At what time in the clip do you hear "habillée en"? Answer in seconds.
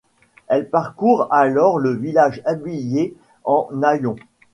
2.45-3.69